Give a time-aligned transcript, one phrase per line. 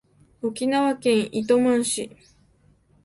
[0.41, 2.17] 沖縄県糸満市